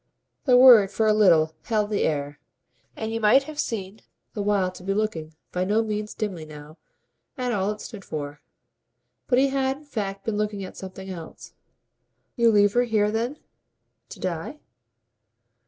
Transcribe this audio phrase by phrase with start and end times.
[0.45, 2.39] The word, for a little, held the air,
[2.97, 4.01] and he might have seemed
[4.33, 6.79] the while to be looking, by no means dimly now,
[7.37, 8.41] at all it stood for.
[9.27, 11.53] But he had in fact been looking at something else.
[12.35, 13.37] "You leave her here then
[14.09, 14.59] to die?"